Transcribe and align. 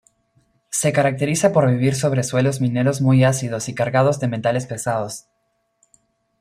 Se 0.71 0.91
caracteriza 0.93 1.53
por 1.53 1.69
vivir 1.69 1.93
sobre 1.93 2.23
suelos 2.23 2.59
mineros 2.59 3.01
muy 3.01 3.23
ácidos 3.23 3.69
y 3.69 3.75
cargados 3.75 4.19
de 4.19 4.29
metales 4.29 4.65
pesados. 4.65 5.27